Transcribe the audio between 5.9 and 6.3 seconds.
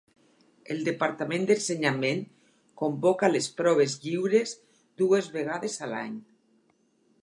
l'any.